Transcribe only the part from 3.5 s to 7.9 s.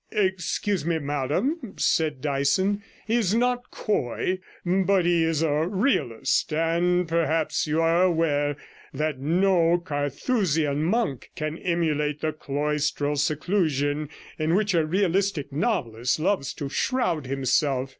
coy, but he is a realist; and perhaps you